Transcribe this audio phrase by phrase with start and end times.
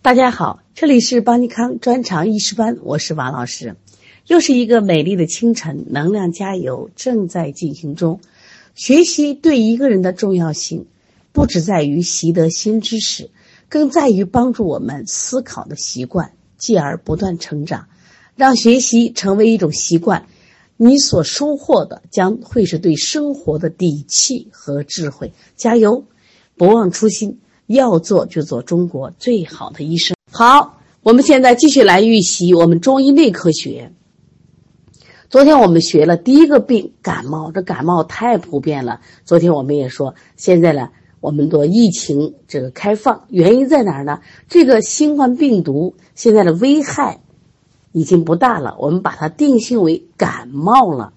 [0.00, 3.74] 大家好，这里是邦尼康专长医师班，我是王老师。
[4.28, 8.20] 又是一个美丽的清晨，能量加油正在进行中。
[8.76, 10.86] 学习对一个人的重要性，
[11.32, 13.30] 不只在于习得新知识，
[13.68, 17.88] 更在于帮助我们思考的习惯，继而不断成长，
[18.36, 20.26] 让学习成为一种习惯。
[20.76, 25.32] 你所收获的将会是对生活的底气和智慧。
[25.56, 26.04] 加油，
[26.56, 27.40] 不忘初心。
[27.68, 30.16] 要做就做中国最好的医生。
[30.32, 33.92] 好，我们现在继续来预习我们中医内科学。
[35.28, 37.52] 昨天我们学了第一个病，感冒。
[37.52, 39.00] 这感冒太普遍了。
[39.26, 40.88] 昨天我们也说，现在呢，
[41.20, 44.20] 我们的疫情这个开放，原因在哪儿呢？
[44.48, 47.20] 这个新冠病毒现在的危害
[47.92, 51.12] 已经不大了，我们把它定性为感冒了。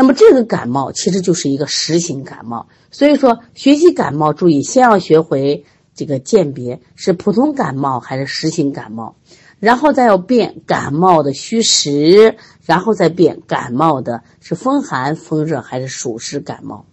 [0.00, 9.16] 那么这个感冒其实就是一个实型感冒，所以说学习感冒，注意先要学会这个鉴别是普通感冒还是实型感冒，
[9.58, 16.86] 然后再要辨感冒的虚实，然后再辨感冒的是风寒、风热还是暑湿感冒。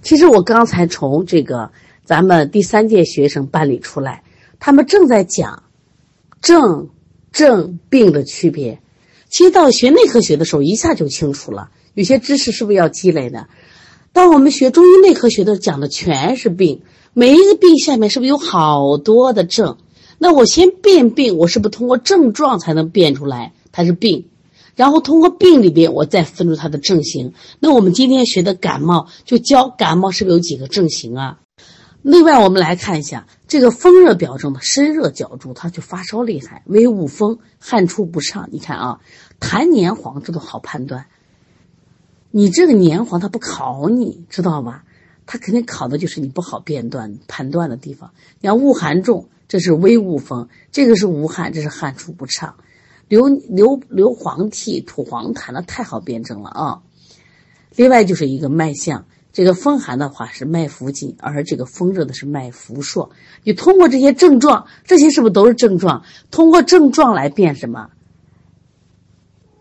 [0.00, 1.72] 其实我刚才从这个
[2.04, 4.22] 咱们第三届学生班里出来，
[4.60, 5.64] 他们正在讲
[6.40, 6.90] 症、
[7.32, 8.80] 症、病的区别。
[9.28, 11.70] 其实到学内科学的时候，一下就清楚了。
[11.96, 13.48] 有些知识是不是要积累的？
[14.12, 16.82] 当我们学中医内科学的，讲的全是病，
[17.14, 19.78] 每一个病下面是不是有好多的症？
[20.18, 24.28] 那我先辨病，我是不是通过症状才能辨出来它是病？
[24.74, 27.32] 然后通过病里边，我再分出它的症型。
[27.60, 31.38] 那我们今天学的感冒，就教感冒是不是有几个症型啊？
[32.02, 38.50] 另外，我们来看一下这个风热表症的身热脚注，它就发烧厉害，微恶风，汗出不畅。
[38.52, 39.00] 你看啊，
[39.40, 41.06] 痰黏黄，这都好判断。
[42.36, 44.84] 你这个黏黄，他不考你，知道吧？
[45.24, 48.10] 他肯定考的就是你不好辨断、判断的地方。
[48.42, 52.56] 你看恶寒重，这是微恶风；这个是无汗，这是汗出不畅。
[53.08, 56.82] 流流流黄涕、吐黄痰，那太好辨证了啊！
[57.74, 63.12] 另外就是一个脉象，这个风寒的话是脉浮紧，而这个风热的是脉浮硕。
[63.44, 66.04] 你通过这些症状，这些是不是都是症状？
[66.30, 67.88] 通过症状来辨什么？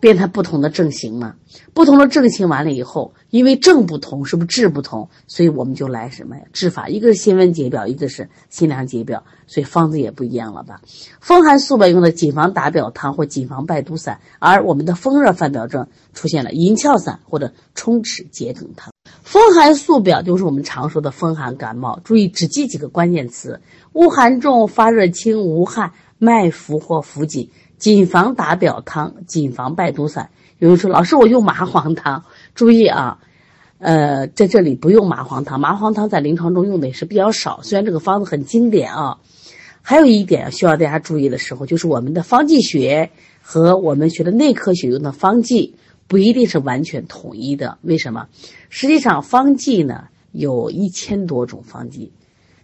[0.05, 1.33] 变它不同的症型嘛，
[1.73, 5.09] 不同的症型完了以后，因为症不同，是不是治不同？
[5.25, 6.43] 所以我们就来什么呀？
[6.53, 10.79] 治法，一个是辛温解表，一个是辛凉解表，所以方子也不一样了吧？
[11.19, 18.93] 风寒素表用的谨防打表汤或谨防败毒散，而我们的风热犯表症出现了银翘散或者冲齿桔梗汤。
[19.23, 23.59] 风寒素表就是我们常说的风寒感冒，注意只记几个关键词：
[23.93, 27.49] 恶寒重、发热轻、无汗、脉浮或浮紧。
[27.77, 30.29] 谨防打表汤，谨防败毒散。
[30.57, 32.23] 有人说：“老师，我用麻黄汤。
[32.55, 33.19] ”注意啊，
[33.79, 35.59] 呃，在这里不用麻黄汤。
[35.59, 39.17] 麻黄汤在临床中用的也是比较少，虽然这个方子很经典啊。
[39.81, 45.75] 还有一点需要大家注意的时候，就是我们的方剂学和我们学的内科学用的方剂
[46.07, 47.77] 不一定是完全统一的。
[47.81, 48.27] 为什么？
[48.69, 52.13] 实际上方剂呢有一千多种方剂，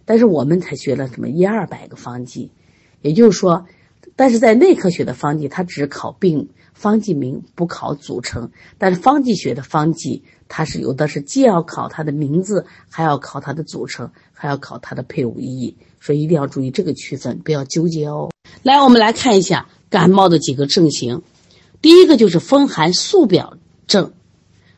[0.04, 2.50] 但是我们才学了什么一二百个方剂，
[3.02, 3.66] 也就是说。
[4.14, 8.50] 但是在内科学的方剂，它只考病方剂名，不考组成。
[8.78, 18.30] 但是方剂学的方剂，它是有的是既要考它的名字，还要考它的组成，还要考它的配伍意义，所以一定要注意这个区分，不要纠结哦。
[18.62, 21.22] 来，我们来看一下感冒的几个症型，
[21.80, 23.56] 第一个就是风寒素表
[23.86, 24.12] 症，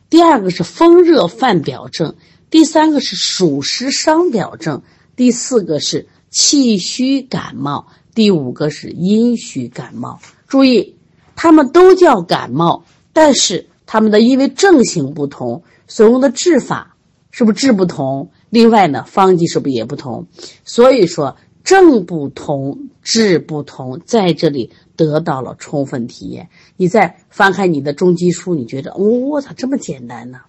[0.09, 2.15] 第二个是风热犯表症，
[2.49, 4.81] 第三个是暑湿伤表症，
[5.15, 7.87] 第四个是气虚感冒。
[8.15, 10.95] 第五个是阴虚感冒，注意，
[11.35, 16.95] 他们都叫感冒，但是他们的因为症型不同，所用的治法
[17.29, 18.31] 是不是治不同？
[18.49, 20.27] 另外呢，方剂是不是也不同？
[20.63, 26.47] 所以说症不同，治不同，在这里得到了充分体验。
[26.77, 30.39] 你再翻开你的中医书，你觉得我操这么简单呢？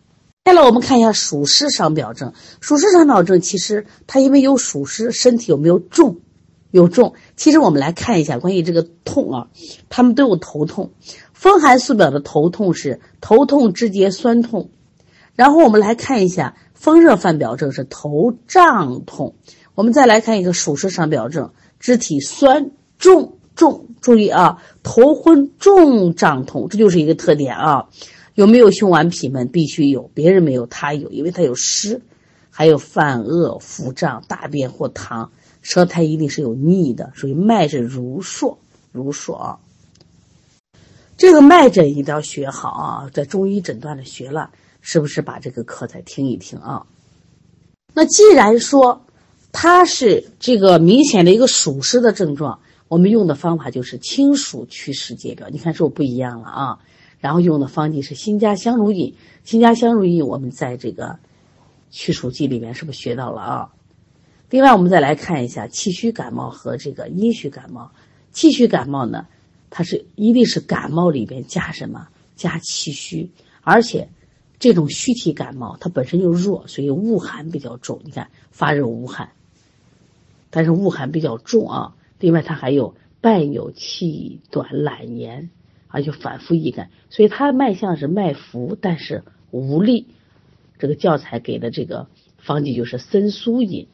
[0.45, 6.19] 接下来我们看一下暑湿伤表症，暑湿伤表症其实它因为有暑湿，身体有没有重？
[6.71, 9.49] 有重，其实我们来看一下关于这个痛啊，
[9.89, 10.91] 他们都有头痛。
[11.33, 14.71] 风寒素表的头痛是头痛肢节酸痛，
[15.35, 19.35] 然后我们来看一下风热犯表症是头胀痛。
[19.75, 27.89] 我们再来看一个暑湿伤表症，肢体酸重重，注意啊，头昏重胀痛，这就是一个特点啊。
[28.35, 29.49] 有没有胸脘痞闷？
[29.49, 32.03] 必须有，别人没有，他有，因为他有湿。
[32.51, 35.29] 还有犯恶腹胀、大便或溏。
[35.67, 38.57] 舌苔一定是有腻的，所以脉是如数
[38.93, 39.59] 如数啊。
[41.17, 46.87] 这个脉诊一定要学好啊，在中医诊断的学了，是不是把这个课再听一听啊？
[47.93, 49.05] 那既然说
[49.51, 55.49] 它是这个明显的一个暑湿的症状，我们用的方法就是清暑祛湿解表。
[55.51, 56.79] 你看是不是不一样了啊？
[57.19, 61.19] 然后用的方剂是辛加香茹饮，辛加香茹饮我们在这个
[61.91, 63.73] 祛暑剂里面是不是学到了啊？
[64.49, 67.91] 另外，我们再来看一下气虚感冒和这个阴虚感冒。
[68.33, 69.27] 气虚感冒呢，
[69.71, 72.09] 它是一定是感冒里边加什么？
[72.37, 73.31] 加气虚，
[73.63, 74.09] 而且
[74.59, 78.01] 这种虚体感冒它本身就弱，所以恶寒比较重。
[78.05, 79.31] 你看发热无汗，
[80.51, 81.97] 但是恶寒比较重啊。
[82.21, 85.51] 另外，它还有伴有气短懒言，
[85.89, 90.07] 而且反复易感，所以它脉象是脉浮，但是无力。
[90.79, 92.07] 这个教材给的这个
[92.37, 93.89] 方剂就是参苏饮，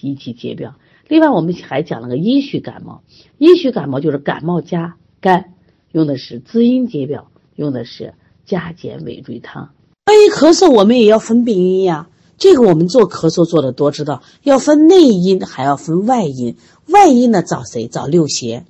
[0.00, 0.74] 一起解表。
[1.08, 3.02] 另外，我们还讲了个阴虚感冒，
[3.38, 5.52] 阴虚感冒就是感冒加干，
[5.92, 7.28] 用的是滋阴解表。
[7.54, 8.14] 用的是
[8.46, 9.72] 加减尾椎汤。
[10.06, 12.08] 关于咳嗽，我们也要分病因呀。
[12.38, 16.56] 这个我们做咳嗽做的多，知道要分内因，还要分外因。
[16.88, 17.88] 外因呢，找谁？
[17.88, 18.64] 找六邪、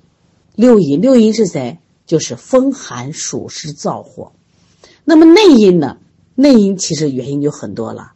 [0.53, 0.99] 六淫。
[0.99, 1.79] 六淫是谁？
[2.05, 4.33] 就是风寒暑湿燥火。
[5.05, 5.97] 那么内因呢？
[6.35, 8.11] 内因其实原因就很多了。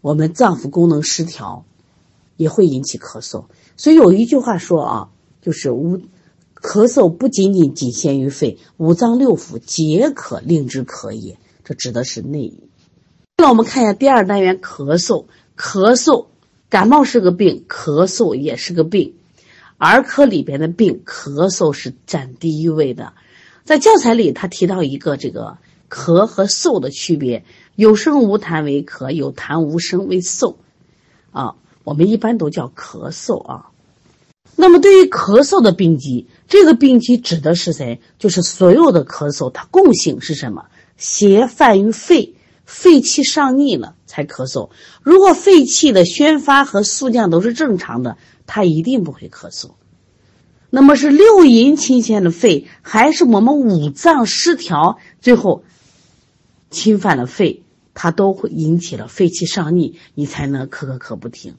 [0.00, 1.66] 我们脏腑功能失调
[2.42, 3.46] 也会引起咳嗽。
[3.76, 5.08] 所以有一句话说啊，
[5.40, 6.00] 就是无。
[6.54, 11.36] 咳嗽不仅仅仅限于肺，五脏六腑皆可令之咳也。
[11.64, 12.68] 这指的是内因。
[13.36, 15.24] 那我们看一下第二单元咳嗽。
[15.56, 16.26] 咳嗽，
[16.70, 19.14] 感冒是个病，咳嗽也是个病。
[19.76, 23.12] 儿科里边的病，咳嗽是占第一位的。
[23.64, 25.58] 在教材里，他提到一个这个
[25.90, 30.54] 咳和嗽的区别：有声无痰为咳，有痰无声为嗽。
[31.32, 33.68] 啊，我们一般都叫咳嗽啊。
[34.54, 38.00] 那么，对于咳嗽的病机，这个病机指的是谁？
[38.18, 40.66] 就是所有的咳嗽，它共性是什么？
[40.98, 42.34] 邪犯于肺，
[42.64, 44.70] 肺气上逆了才咳嗽。
[45.02, 49.70] 如果肺气的宣发和肃降都是正常的，它一定不会咳嗽。
[50.68, 55.64] 那么是六淫侵陷了肺，还是我们五脏失调，最后
[56.70, 57.62] 侵犯了肺，
[57.94, 61.54] 它都会引起了肺气上逆，你才能咳咳咳不停。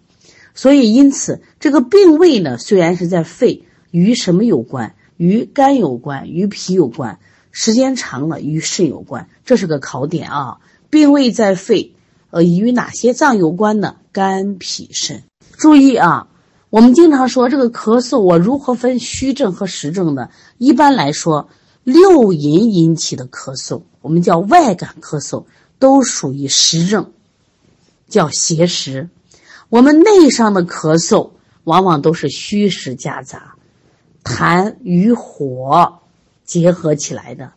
[0.55, 4.95] 所以，因此这个病位呢，虽然是在肺，与什么有关？
[5.17, 7.19] 与肝有关，与脾有关。
[7.51, 9.29] 时间长了，与肾有关。
[9.45, 10.57] 这是个考点啊！
[10.89, 11.93] 病位在肺，
[12.31, 13.97] 呃，与哪些脏有关呢？
[14.11, 15.23] 肝、脾、肾。
[15.57, 16.27] 注意啊，
[16.69, 20.29] 我们经常说这个咳嗽，我如何分虚症和实症呢？
[20.57, 21.49] 一般来说，
[21.83, 25.45] 六淫引起的咳嗽，我们叫外感咳嗽，
[25.77, 27.11] 都属于实症，
[28.07, 29.09] 叫邪实。
[29.73, 31.31] 我们内伤的咳嗽，
[31.63, 33.55] 往往都是虚实夹杂，
[34.23, 35.97] 痰与火
[36.43, 37.53] 结合起来的。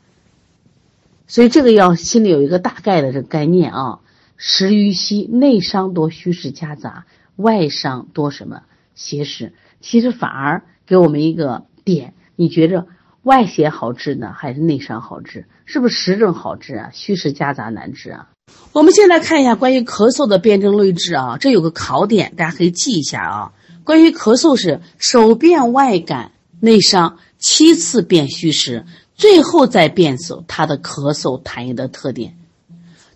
[1.26, 4.00] 所以这个要心里有一个大概的这个概念啊。
[4.38, 7.04] 实与虚，内伤多虚实夹杂，
[7.36, 8.62] 外伤多什么
[8.94, 9.52] 邪实？
[9.82, 12.86] 其实反而给我们一个点，你觉着
[13.24, 15.46] 外邪好治呢，还是内伤好治？
[15.66, 16.90] 是不是实症好治啊？
[16.94, 18.30] 虚实夹杂难治啊？
[18.76, 23.52] 我们先来看一下关于咳嗽的辨证论治啊，这有个考点，大家可以记一下啊。
[23.84, 28.84] 关于咳嗽是首辨外感内伤，七次辨虚实，
[29.14, 32.36] 最后再辨走它的咳嗽痰液的特点。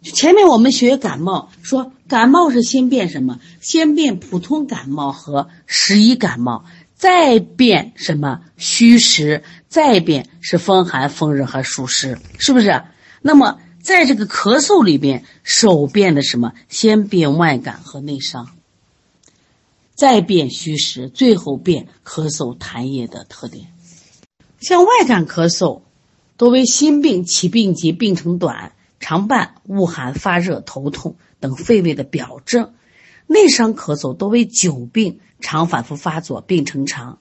[0.03, 3.39] 前面我们学感冒，说感冒是先变什么？
[3.61, 12.83] 先变普通感冒和实一感冒，再变什么虚实，再变是风寒、风热和暑湿，是不是？
[13.21, 13.59] 那么。
[13.83, 16.53] 在这个咳嗽里边，手变的什么？
[16.69, 18.51] 先变外感和内伤，
[19.95, 23.73] 再变虚实，最后变咳嗽痰液的特点。
[24.61, 25.81] 像外感咳嗽，
[26.37, 32.75] 多为心病，起病急，病程短，常伴恶寒、发热、头痛等肺胃的表症；
[33.27, 37.19] 内伤咳嗽多为久病，常反复发作，病程长，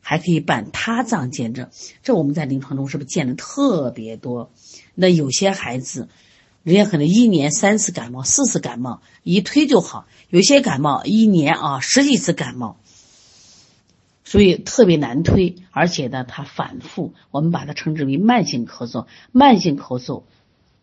[0.00, 1.68] 还可以伴他脏见证。
[2.02, 4.50] 这我们在临床中是不是见的特别多？
[4.94, 6.08] 那有些孩子，
[6.62, 12.76] 人家可能一年三次感冒、四次感冒，一推就好；有些感冒一年啊十几次感冒，
[14.24, 15.56] 所以特别难推。
[15.70, 19.06] 而且呢，它反复，我们把它称之为慢性咳嗽。
[19.32, 20.22] 慢性咳嗽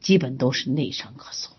[0.01, 1.49] 基本都是内伤咳嗽。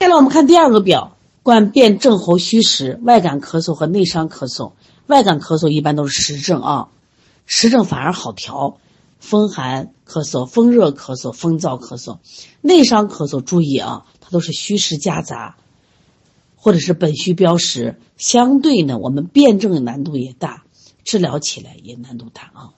[0.00, 4.72] 接下来我们看第二个表，关辨症候虚实，外感咳嗽和内伤咳嗽。
[5.06, 6.88] 外感咳嗽一般都是实症啊，
[7.46, 8.78] 实症反而好调。
[9.18, 12.18] 风寒咳嗽、风热咳嗽、风燥咳嗽、
[12.60, 15.56] 内伤咳嗽，注意啊，它都是虚实夹杂，
[16.56, 17.98] 或者是本虚标实。
[18.16, 20.64] 相对呢，我们辩证的难度也大，
[21.04, 22.70] 治疗起来也难度大啊。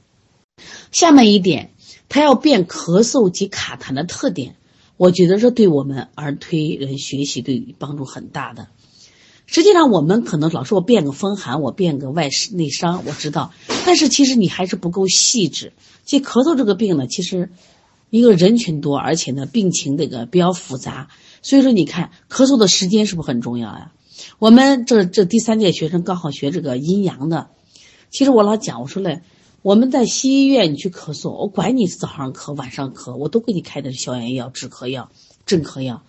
[0.92, 1.72] 下面一点，
[2.08, 4.56] 它要辨咳嗽及卡痰的特点，
[4.96, 8.68] 我觉得这对我们儿推人学习对帮助很大的。
[9.52, 13.50] 实际上，我们可能老说我变个风寒，我变个外内伤，我知道，
[13.84, 15.72] 但是其实你还是不够细致。
[16.04, 17.50] 其实咳嗽这个病呢，其实
[18.10, 21.08] 一个人群多，而且呢病情这个比较复杂，
[21.42, 23.90] 所以说你看咳嗽的时间是不是很重要呀？
[24.38, 27.48] 我们这这第三届学生刚好学这个阴阳的，
[28.08, 29.22] 其实我老讲我说嘞，
[29.62, 35.10] 我们在西医院你去咳嗽，我管你是早上咳晚上咳，我都给你开的是消炎药、止咳药、
[35.44, 36.04] 镇咳药，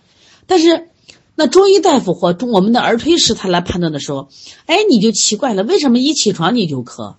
[0.46, 0.90] 但是。
[1.34, 4.28] 那中医大夫或中我们的儿推师他来判断的时候，
[4.66, 7.14] 哎，你就奇怪了，为什么一起床你就咳？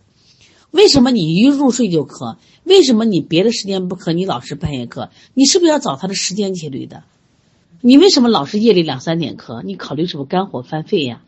[0.71, 2.37] 为什么你一入睡就咳？
[2.63, 4.13] 为什么你别的时间不咳？
[4.13, 5.09] 你老是半夜咳？
[5.33, 7.03] 你是不是要找他的时间节律的？
[7.81, 9.61] 你为什么老是夜里两三点咳？
[9.63, 11.21] 你考虑是不是肝火犯肺呀？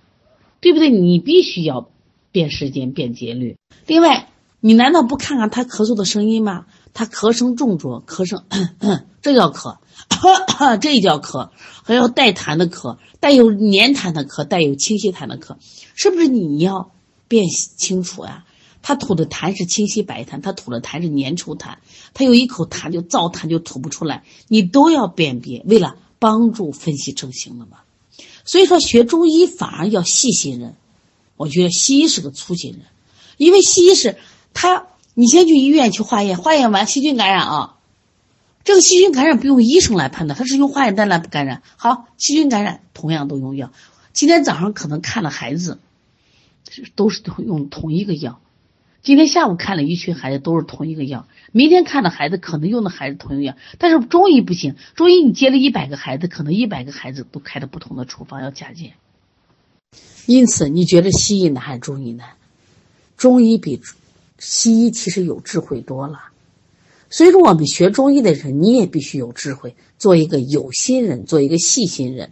[0.61, 0.89] 对不对？
[0.89, 1.89] 你必须要
[2.31, 3.57] 变时间、变节律。
[3.87, 4.29] 另外，
[4.61, 6.65] 你难道不看看他咳嗽的声音吗？
[6.93, 8.45] 他咳声重浊，咳声
[9.21, 9.77] 这叫咳。
[10.09, 11.49] 咳 咳这叫咳，
[11.83, 15.57] 还要带痰的咳，带有黏痰的咳，带有清晰痰的咳，
[15.95, 16.91] 是不是你要
[17.27, 18.45] 辨清楚呀？
[18.81, 21.77] 他吐的痰是清晰白痰，他吐的痰是粘稠痰，
[22.13, 27.77] 他有一口痰就燥痰就吐不出来，你都要辨别，为了帮助分析症型的嘛。
[28.43, 30.75] 所以说学中医反而要细心人，
[31.35, 32.81] 我觉得西医是个粗心人，
[33.37, 34.17] 因为西医是
[34.53, 34.85] 他，
[35.15, 37.74] 你先去医院去化验，化验完细菌感染啊。
[38.65, 41.61] 这个细菌感染不用医生来判断，他是用化验单来感染。
[41.77, 43.71] 好，细菌感染同样都用药。
[44.11, 45.77] 今天早上可能看了孩子，
[46.95, 48.41] 都是用同一个药。
[49.03, 51.27] 今天下午看了一群孩子，都是同一个药。
[51.51, 58.93] 明天看的孩子可能用的还是同一个药，但是中医不行，中医你接了一百个孩子，可能一百个孩子都开的不同的处方要加减。
[60.25, 62.29] 因此，你觉得西医难还是中医难？
[63.15, 63.79] 中医比
[64.39, 66.29] 西医其实有智慧多了。
[67.15, 72.31] 所以说，我们学中医的人，你也必须有智慧，做一个有心人，做一个细心人。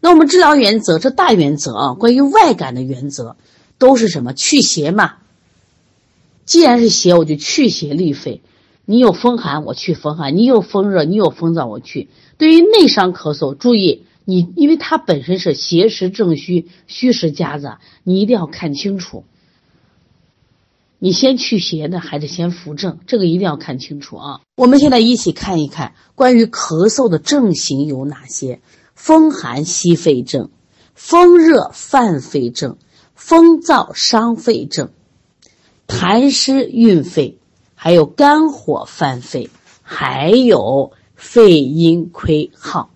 [0.00, 3.36] 那我们治疗原则，这大原则啊，关于外感的原则，
[3.76, 4.32] 都是什么？
[4.32, 5.16] 去邪嘛。
[6.46, 8.40] 既然是邪，我就去邪利肺。
[8.86, 12.08] 你有风寒，我去风寒；你有风热，你有风燥，我去。
[12.38, 19.24] 对于内伤咳嗽，注意你，因为它本身是邪实正虚，虚实夹杂，你一定要看清楚。
[20.98, 22.98] 你先去邪呢，还是先扶正？
[23.06, 24.40] 这个一定要看清楚啊！
[24.56, 28.60] 我们现在一起看一看关于咳嗽的症型有哪些：
[28.94, 30.50] 风寒息肺症、
[30.94, 32.78] 风热犯肺症、
[33.14, 34.90] 风燥伤肺症、
[35.86, 37.38] 痰湿郁肺，
[37.74, 39.50] 还有肝火犯肺，
[39.82, 42.88] 还有肺阴亏耗。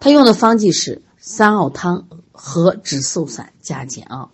[0.00, 4.30] 他用的方剂是三奥汤和止嗽散加减啊。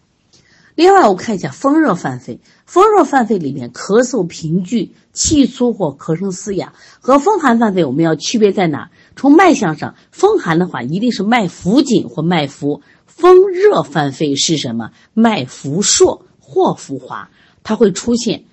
[0.75, 2.41] 另外，我看一下风热犯肺。
[2.65, 8.91] 风热犯肺里面，咳嗽频聚、气粗或咳声嘶哑，和风寒犯肺我们要区别在哪？
[9.15, 14.93] 从脉象上，风寒的话一定是脉浮紧或脉浮；风热犯肺是什么？
[15.13, 17.29] 脉浮硕或浮滑，
[17.63, 18.45] 它会出现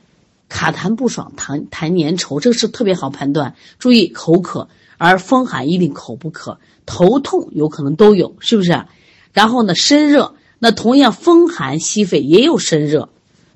[0.50, 3.56] 卡痰不爽、痰痰粘稠，这个是特别好判断。
[3.78, 8.84] 注意口渴，而风寒一定口不渴，头痛有可能都有，是不是？
[9.32, 10.36] 然后呢，身热。
[10.60, 13.10] 那同样，风寒息肺也有身热，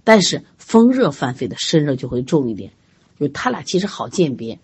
[0.03, 2.72] 但是风热犯肺的身热就会重一点，
[3.19, 4.60] 就他俩其实好鉴别，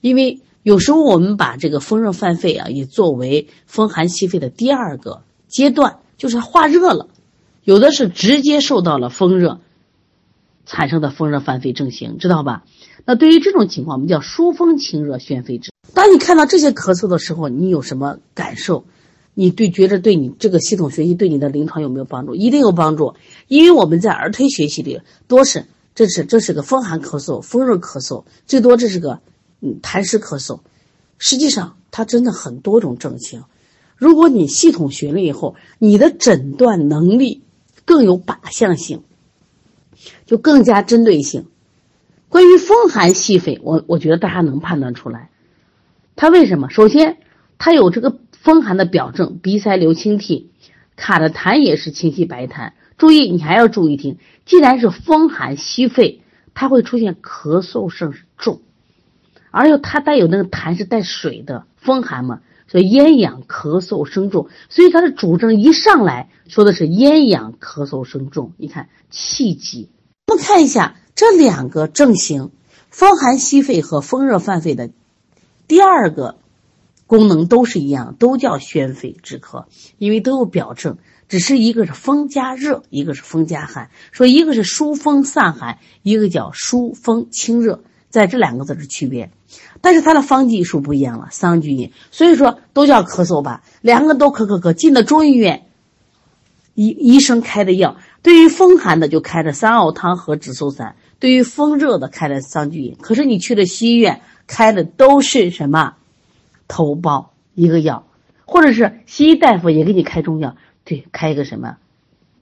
[0.00, 7.08] 因为有时候我们把这个风热犯肺啊，也作为风寒息肺的第二个阶段，就是化热了，
[7.62, 9.60] 有的是直接受到了风热
[10.66, 12.64] 产生的风热犯肺症型，知道吧？
[13.04, 15.70] 那对于这种情况，我们叫疏风清热宣肺症。
[15.94, 18.84] 当你看到这些咳嗽的时候，你有什么感受？
[19.38, 22.34] 你对觉着对你这个系统学习对你的临床有没有帮助？
[22.34, 23.14] 一定有帮助，
[23.48, 29.20] 因为我们在儿推学习里多是这是这是个风寒咳嗽、风热咳嗽，最多这是个
[29.60, 30.60] 嗯痰湿咳嗽。
[31.18, 33.44] 实际上它真的很多种症型。
[33.96, 37.42] 如果你系统学了以后，你的诊断能力
[37.84, 39.02] 更有靶向性，
[40.24, 41.44] 就更加针对性。
[42.30, 45.28] 关于风寒细肺，我我觉得大家能判断出来，
[46.16, 46.70] 它为什么？
[46.70, 47.18] 首先
[47.58, 48.16] 它有这个。
[48.46, 50.52] 风寒的表症，鼻塞流清涕，
[50.94, 52.74] 卡的痰也是清晰白痰。
[52.96, 56.20] 注意，你还要注意听，既然是风寒虚肺，
[56.54, 58.60] 它会出现咳嗽声重，
[59.50, 62.38] 而且它带有那个痰是带水的风寒嘛，
[62.68, 64.48] 所以咽痒咳嗽声重。
[64.68, 68.52] 所以它的主症一上来说的是咽痒咳嗽声重。
[68.58, 69.88] 你看气急，
[70.28, 72.52] 我们看一下这两个症型，
[72.90, 74.90] 风寒虚肺和风热犯肺的
[75.66, 76.36] 第二个。
[77.06, 79.66] 功能都是一样，都叫宣肺止咳，
[79.98, 80.98] 因为都有表症，
[81.28, 83.90] 只是一个是风加热，一个是风加寒。
[84.10, 89.30] 说一个是疏风散寒，一个叫疏风清热，在这两个字的区别，
[89.80, 95.66] 但是它的方剂数不一样了，桑菊饮，所以说都叫咳嗽吧，两个都咳咳咳，进了中医院，
[96.74, 105.94] 医医生开的药，对于风寒的就开的三奥汤和止嗽散，对于风热的开的桑菊饮，可是你去了西医院开的都是什么？
[106.68, 108.06] 头孢一个药，
[108.44, 111.76] 或者是西医大夫也给你开中药，对，开一个什么？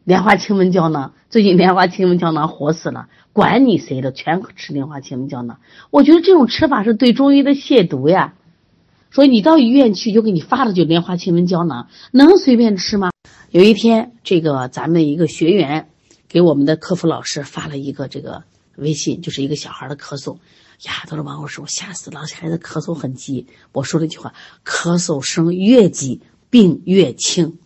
[0.04, 5.60] 莲花清瘟胶囊，最近莲花清瘟胶囊火死了，管你谁的，全吃莲花清瘟胶囊。
[5.90, 8.34] 我觉得这种吃法是对中医的亵渎呀。
[9.10, 13.12] 所以你到医院去，就给你发的就莲花清瘟胶囊，能随便吃吗？
[13.50, 15.88] 有一天，这个咱们一个学员
[16.28, 18.42] 给我们的客服老师发了一个这个
[18.76, 20.36] 微信，就是一个小孩的咳嗽，
[20.82, 23.46] 呀，他说王老师，我吓死了，孩子咳嗽很急。
[23.72, 27.58] 我说了一句话：咳嗽声越急，病越轻。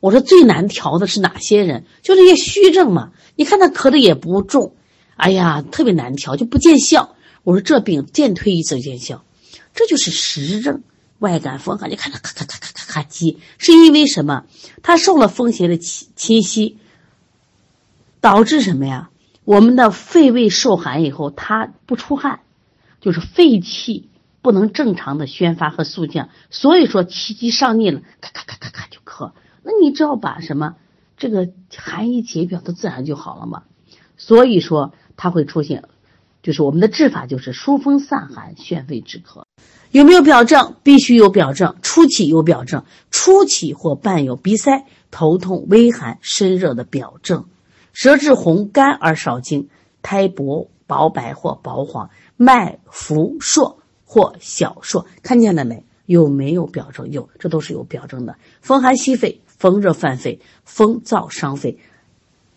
[0.00, 1.84] 我说最难调的是哪些人？
[2.02, 3.12] 就这些虚症嘛。
[3.36, 4.74] 你看他咳的也不重，
[5.16, 7.16] 哎呀，特别难调，就不见效。
[7.44, 9.24] 我说这病渐推一次见效，
[9.74, 10.82] 这就是实症，
[11.18, 11.90] 外感风寒。
[11.90, 14.44] 你看他咔咔咔咔咔咔急，是因为什么？
[14.82, 16.76] 他受了风邪的侵侵袭，
[18.20, 19.10] 导致什么呀？
[19.44, 22.40] 我们的肺胃受寒以后，它不出汗，
[23.00, 24.08] 就是肺气
[24.40, 29.32] 不能正常的宣发和肃降，所以说气机上逆了，咔咔咔咔咔就咳。
[29.62, 30.76] 那你只要把什么
[31.16, 33.64] 这个寒一解表，它自然就好了嘛。
[34.16, 35.84] 所以说它会出现，
[36.42, 39.42] 就是我们的治法就是疏风散寒、宣肺止咳。
[39.90, 40.76] 有没有表证？
[40.82, 41.76] 必须有表证。
[41.82, 47.46] 初期有表证，初期或伴有鼻塞、头痛、微寒、身热的表证。
[47.92, 49.68] 舌质红干而少津，
[50.02, 56.28] 苔薄薄白或薄黄，脉浮数或小数，看见了没有？
[56.28, 57.10] 没有表证？
[57.10, 58.36] 有，这都是有表证的。
[58.60, 59.40] 风寒袭肺。
[59.62, 61.78] 风热犯肺，风燥伤肺，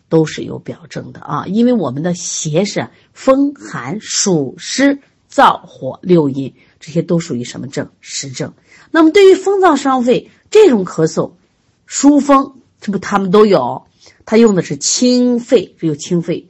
[0.10, 1.46] 都是有表证的啊。
[1.46, 4.98] 因为我们的邪是风寒暑湿
[5.32, 7.92] 燥火六淫，这些都属于什么症？
[8.02, 8.54] 实症。
[8.90, 11.34] 那么对于风燥伤肺这种咳嗽，
[11.86, 13.86] 疏风，这不他们都有，
[14.26, 16.50] 他用的是清肺，只有清肺。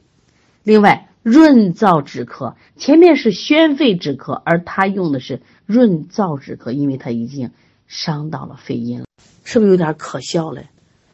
[0.62, 7.50] 另外润燥止咳，前面是宣肺止咳，而他用的是润燥止咳，因为他已经
[7.86, 9.06] 伤到了肺阴了。
[9.44, 10.68] 是不是有点可笑嘞？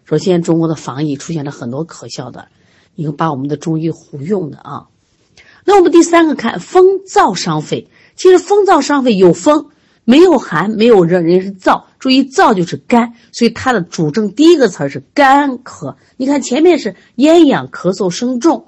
[0.04, 2.48] 首先，中国的防疫出现了很多可笑的，
[2.94, 4.88] 你看把我们的中医胡用的啊。
[5.64, 9.70] 那我们第三个看风燥伤肺，其实风燥伤肺有风，
[10.04, 11.84] 没有寒，没有热，人是燥。
[11.98, 15.96] 注意燥就是干，所以它的主症第一个词儿是干咳。
[16.16, 18.66] 你看前面是咽痒咳嗽声重，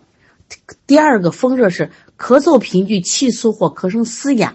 [0.87, 4.55] 第二个风热是咳嗽频聚气促或咳声嘶哑，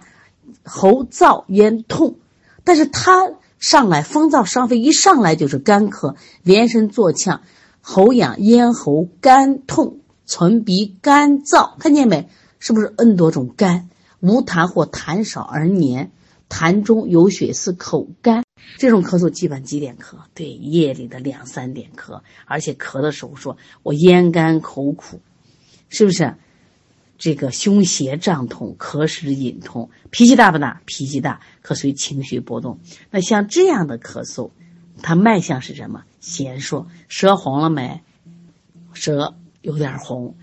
[0.63, 2.15] 喉燥咽痛，
[2.63, 3.31] 但是它。
[3.59, 7.41] 上来风燥伤肺，一上来就是干咳，连声作呛，
[7.81, 12.29] 喉痒，咽喉干痛，唇鼻干燥，看见没？
[12.59, 13.89] 是不是 n 多种干？
[14.21, 16.09] 无痰或痰少而黏，
[16.49, 18.43] 痰中有血是，口干。
[18.77, 20.17] 这种咳嗽基本几点咳？
[20.33, 25.21] 对，夜里的两三点咳，而且咳的时候说我咽干口苦，
[25.89, 26.35] 是不是？
[27.17, 30.81] 这个胸胁胀痛，咳时隐痛，脾气大不大？
[30.85, 32.79] 脾气大，可随情绪波动。
[33.11, 34.51] 那像这样的咳嗽，
[35.01, 36.03] 它脉象是什么？
[36.21, 38.01] 弦说，舌红了没？
[38.93, 40.37] 舌有点红，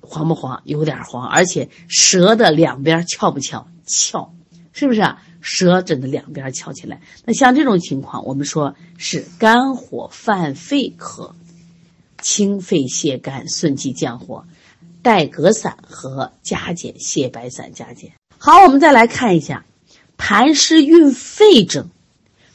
[0.00, 0.60] 黄不黄？
[0.64, 3.68] 有点黄，而且舌的两边翘不翘？
[3.86, 4.34] 翘，
[4.72, 5.02] 是不是？
[5.40, 7.00] 舌诊的两边翘起来。
[7.24, 11.32] 那像这种情况，我们说是肝火犯肺咳，
[12.20, 14.44] 清肺泻肝，顺气降火。
[15.00, 18.12] 带葛散和加减泻白散加减。
[18.36, 19.64] 好，我们再来看一下
[20.18, 21.88] 痰湿蕴肺症、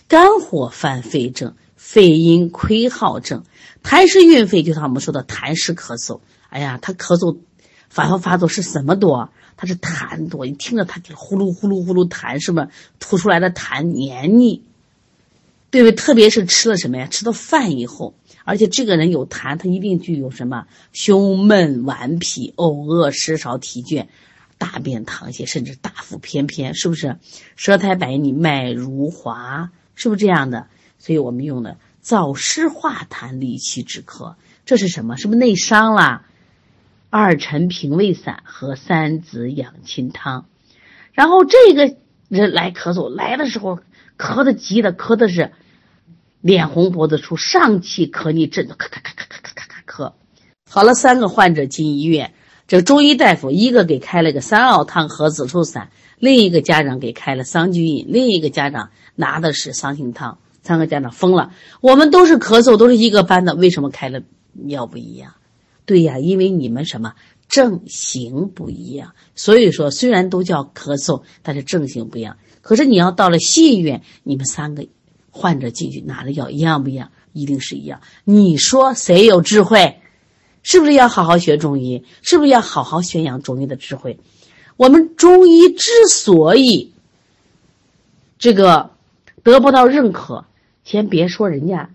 [0.10, 3.46] 肝火犯肺症、肺阴亏耗症。
[3.82, 6.20] 痰湿蕴肺就像我们说的痰湿咳嗽。
[6.50, 7.38] 哎呀，他咳嗽
[7.94, 9.30] 反复发作是什么多？
[9.56, 10.48] 他是痰多。
[10.48, 12.68] 你听着，他就呼噜呼噜呼噜痰，是不是
[13.00, 14.64] 吐出来的痰黏腻？
[15.70, 15.96] 对不对？
[15.96, 17.06] 特别是吃了什么呀？
[17.06, 18.16] 吃了饭以后。
[18.46, 24.08] 而且这个人有痰，他一定具有什么胸闷、顽皮、呕恶、食少、体倦、
[24.58, 27.18] 大便溏泻，甚至大腹翩翩，是不是？
[27.56, 30.66] 舌苔白腻、脉如滑，是不是这样的？
[30.98, 34.34] 所以我们用的燥湿化痰、理气止咳，
[34.66, 35.16] 这是什么？
[35.16, 36.24] 是不是内伤了？
[37.16, 40.48] 二陈平胃散和三子养心汤。
[41.12, 41.96] 然后这个
[42.28, 43.82] 人来咳嗽，来的时候
[44.18, 45.52] 咳的急的，咳的是。
[46.42, 50.14] 脸红脖子粗，上气咳逆，震得咔咔咔咔咔咔咔咔咳。
[50.68, 52.34] 好了，三个患者进医院，
[52.68, 60.40] 这中医大夫一个给开了个三奥汤和紫苏散，另一个家长给开了桑菊饮，另一个家长拿的是桑杏汤。
[60.64, 64.24] 三个家长疯了，我们都是咳嗽，都是一个班的，为什么开了
[64.66, 65.36] 药不一样？
[65.86, 67.14] 对呀，因为你们什么
[67.48, 69.14] 症型不一样。
[69.36, 72.38] 所以说，虽然都叫咳嗽，但是症型不一样。
[72.62, 74.88] 可是你要到了西医院，你们三个
[75.32, 77.12] 患者进去拿的药一样不一样？
[77.34, 78.02] 一定是一样。
[78.24, 80.00] 你说谁有智慧？
[80.62, 82.06] 是不是要好好学中医？
[82.22, 84.20] 是不是要好好宣扬中医的智慧？
[84.78, 86.94] 我们中医之所以
[88.38, 88.92] 这个
[89.44, 90.46] 得不到认可，
[90.84, 91.90] 先别说人家，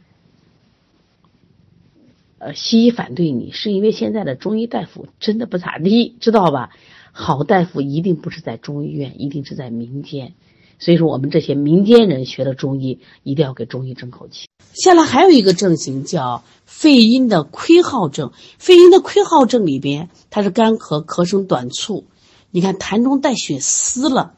[2.38, 6.70] 呃，西医反对你，是因为现在的中医大夫真的不咋地，知道吧？
[7.12, 10.34] 好大夫一定不是在中医院，一定是在民间。
[10.78, 14.46] 所以说，我们这些民间人学了中医，一定要给中医争口气。
[14.72, 18.30] 下来还有一个症型叫肺阴的亏耗症。
[18.58, 22.04] 肺阴的亏耗症里边，它是干咳，咳声短促。
[22.52, 24.34] 你看痰中带血丝了。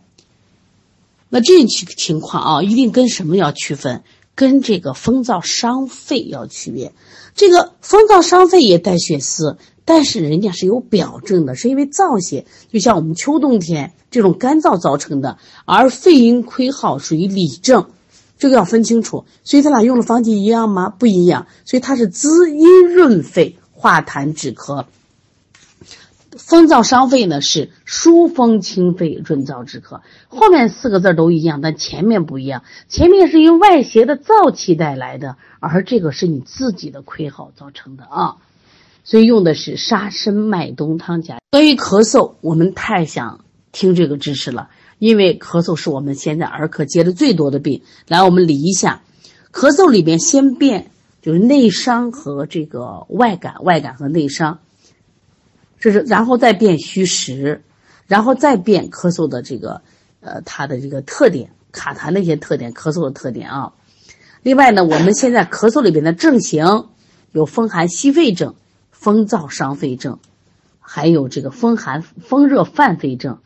[1.28, 4.02] 那这情情况啊，一定跟什么要区分？
[4.40, 6.94] 跟这个风燥伤肺要区别。
[7.34, 9.58] 这个风燥伤肺也带血丝。
[9.84, 17.90] 但是人家是有表症的，是因为燥邪，就像我们秋冬天这种干燥造成的，而肺阴亏耗属于里症，
[18.38, 19.26] 这个要分清楚。
[19.44, 20.88] 所以他俩用的方剂一样吗？
[20.88, 21.46] 不一样。
[21.66, 24.86] 所以它是滋阴润肺、化痰止咳。
[26.38, 30.00] 风燥伤肺呢是疏风清肺、润燥止咳。
[30.28, 32.62] 后面四个字都一样，但前面不一样。
[32.88, 38.36] 前面是因外邪的燥气带来的，而这个是你自己的亏耗造成的啊。
[39.02, 41.38] 所以用的是沙参麦冬汤加。
[41.50, 47.82] 关于咳嗽，我们太想听这个知识了，因为咳嗽是我们现在儿科接的最多的病。
[48.06, 49.02] 来，我们理一下，
[49.52, 50.90] 咳嗽里边先辨
[51.22, 54.60] 就是内伤和这个外感，外感和内伤，
[55.80, 57.64] 这是然后再辨虚实，
[58.06, 59.82] 然后再辨咳嗽的这个
[60.20, 63.72] 呃它的这个特点，卡痰的一些特点，咳嗽的特点啊。
[64.44, 66.86] 另外呢，我们现在咳嗽里边的症型
[67.32, 68.54] 有风寒吸肺症。
[68.92, 70.18] 风燥伤肺症，
[70.78, 73.38] 还有这个风寒风热犯肺症，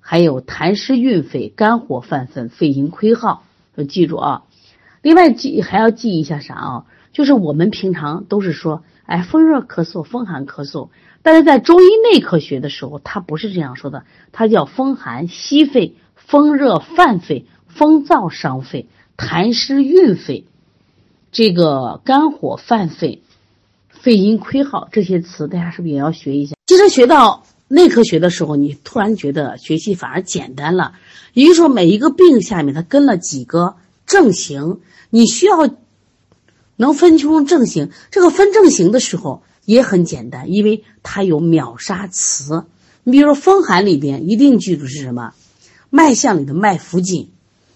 [0.00, 3.42] 还有痰湿蕴肺、肝火犯肺、肺阴亏耗，
[3.74, 4.42] 要记住啊。
[5.00, 6.84] 另外记还要记一下啥啊？
[7.14, 10.90] 就是我们平常都是说，哎，风热咳嗽、风寒咳嗽，
[11.22, 20.44] 但是在中医内科学的时候，它不是这样说的，它叫风寒息肺、风热犯肺、风燥伤肺、痰湿蕴肺，
[21.30, 23.22] 这个肝火犯肺。
[23.90, 26.56] 肺阴亏耗这些词，大家是不是也要学一下？
[26.66, 30.94] 其实学到内科学的时候，你突然觉得学习反而简单了。
[31.34, 35.70] 也就是说，每一个病下面它跟了几个症型，你需要
[36.74, 37.90] 能分清楚症型。
[38.10, 42.64] 这个分症型的时候也很简单，因为它有秒杀词。
[43.04, 45.32] 你比如说风寒里边，一定记住是什么？
[45.90, 47.30] 脉象里的脉浮紧。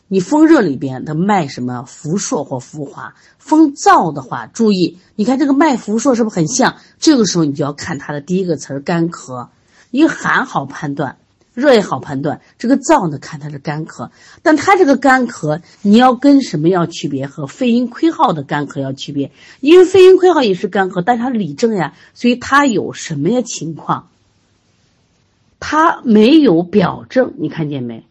[0.08, 6.76] 你风热里边的脉什么浮硕或浮滑，风燥的话注意，你看这个脉浮硕是不是很像？
[7.00, 9.48] 这个时候你就要看它的第一个词儿干咳，
[9.90, 11.18] 一个寒好判断，
[11.56, 14.10] 热也好判断，这个燥呢看它是干咳，
[14.42, 17.26] 但它这个干咳你要跟什么要区别？
[17.26, 24.10] 和肺阴亏耗的干咳要区别，因为肺阴亏耗也是干咳，但是它里症呀，所以它有什么呀情况？
[25.58, 28.04] 它没有表症，你看见没？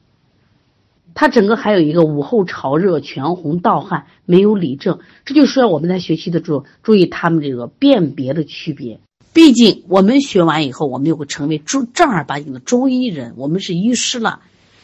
[1.13, 8.99] 它整个还有一个午后潮热、全红、盗汗，没有里症，这就需要我们在学习的注注意他们这个辨别的区别。
[9.36, 14.39] 毕竟我们学完以后，我们就会成为正正儿八经的中医人，我们是医师了，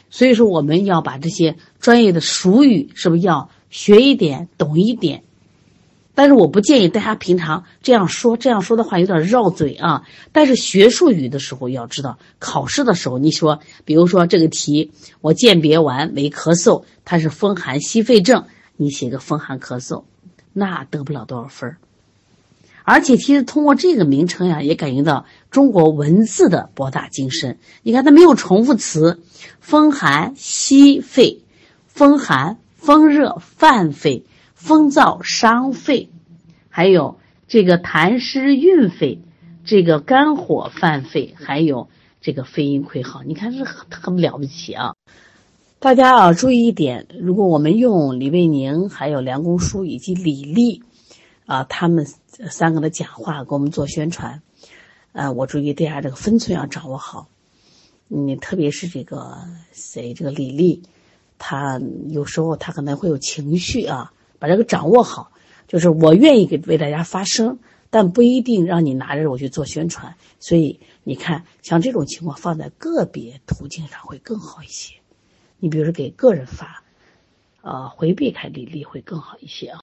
[0.09, 5.23] 所以说我们要把这些专业的俗语是不是要学一点、懂一点。
[6.13, 10.03] 但是我不建议大家平常这样说，这样说的话有点绕嘴啊。
[10.33, 20.03] 但是学术语的时候要知道，考试的时候你说，比如说这个题我鉴别完为咳嗽，它是风寒吸肺症，你写个风寒咳嗽，
[20.51, 21.77] 那得不了多少分儿。
[22.83, 27.59] 而且其实通过这个名称呀，也感觉到中国文字的博大精深。
[27.83, 29.19] 你看它没有重复词，
[29.59, 31.41] 风寒息肺，
[31.87, 34.25] 风寒风热犯肺。
[34.53, 36.11] 风燥伤肺，
[36.69, 37.17] 还有
[37.47, 39.19] 这个痰湿蕴肺，
[39.65, 41.89] 这个肝火犯肺，还有
[42.21, 44.93] 这个肺阴亏耗，你看这很很了不起啊！
[45.79, 50.83] 大家啊，注意一点，如果我们用李卫宁、还有梁公书以及李丽
[51.47, 52.05] 啊，他们
[52.49, 54.41] 三个的讲话给我们做宣传，
[55.11, 57.27] 呃，我注意大家这个分寸要掌握好。
[58.07, 59.37] 你特别是这个
[59.71, 60.83] 谁，这个李丽，
[61.37, 64.11] 她有时候她可能会有情绪啊。
[64.39, 65.31] 把这个掌握好，
[65.67, 67.59] 就是我愿意给为大家发声，
[67.91, 70.15] 但不一定让你拿着我去做宣传。
[70.39, 74.95] 所以你看，像这种情况放在个别途径上会更好一些。
[75.59, 76.83] 你比如说给个人发，
[77.61, 79.81] 呃，回避开李丽会更好一些啊。